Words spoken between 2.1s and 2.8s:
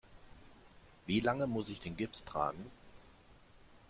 tragen?